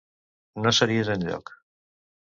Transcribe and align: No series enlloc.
No 0.63 0.73
series 0.77 1.13
enlloc. 1.19 1.55